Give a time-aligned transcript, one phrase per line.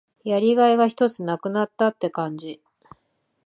[0.23, 2.59] やりがいがひとつ無くなったって感じ。